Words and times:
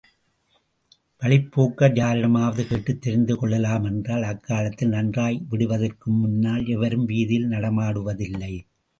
வழிப்போக்கர் 1.21 1.95
யாரிடமாவது 1.95 2.67
கேட்டுத் 2.67 3.01
தெரிந்து 3.01 3.35
கொள்ளலாமென்றால் 3.35 4.21
அக்காலத்தில் 4.21 4.89
நன்றாய் 4.89 5.45
விடிவதற்குமுன்னால் 5.51 6.67
எவரும் 6.67 7.05
வீதியில் 7.05 7.49
நடமாடுவதில்லை. 7.49 8.53